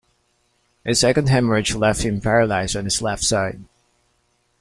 [0.83, 3.63] A second haemorrhage left him paralysed on his left side.